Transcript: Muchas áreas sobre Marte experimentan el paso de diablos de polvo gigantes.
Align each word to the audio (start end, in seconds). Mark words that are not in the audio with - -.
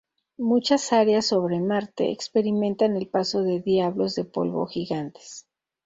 Muchas 0.39 0.93
áreas 0.93 1.27
sobre 1.27 1.59
Marte 1.59 2.09
experimentan 2.09 2.95
el 2.97 3.07
paso 3.07 3.43
de 3.43 3.59
diablos 3.59 4.15
de 4.15 4.23
polvo 4.25 4.65
gigantes. 4.65 5.45